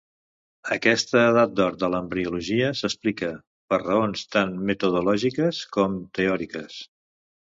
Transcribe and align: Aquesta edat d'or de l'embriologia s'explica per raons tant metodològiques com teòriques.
Aquesta 0.75 1.19
edat 1.31 1.51
d'or 1.57 1.75
de 1.83 1.89
l'embriologia 1.95 2.71
s'explica 2.79 3.29
per 3.73 3.79
raons 3.83 4.25
tant 4.37 4.57
metodològiques 4.71 5.63
com 5.77 6.01
teòriques. 6.21 6.83